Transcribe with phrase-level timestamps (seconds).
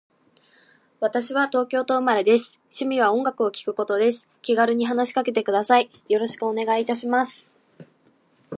[0.99, 2.57] 私は東京都生まれです。
[2.71, 4.27] 趣味は音楽を聴くことです。
[4.41, 5.91] 気軽に話しかけてください。
[6.09, 7.51] よろしくお願いいたします。